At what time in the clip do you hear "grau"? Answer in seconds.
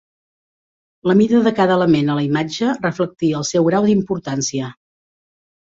3.71-3.89